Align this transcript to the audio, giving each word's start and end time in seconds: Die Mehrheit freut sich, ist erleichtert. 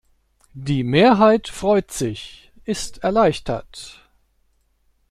Die 0.55 0.83
Mehrheit 0.83 1.47
freut 1.47 1.91
sich, 1.91 2.51
ist 2.65 3.03
erleichtert. 3.03 4.01